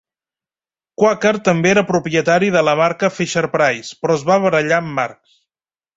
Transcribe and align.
Quaker 1.01 1.33
també 1.49 1.71
era 1.73 1.83
propietari 1.91 2.49
de 2.57 2.65
la 2.69 2.75
marca 2.81 3.13
Fisher-Price, 3.19 3.95
però 4.03 4.17
es 4.21 4.29
va 4.31 4.39
barallar 4.47 4.81
amb 4.83 4.95
Marx. 5.01 5.41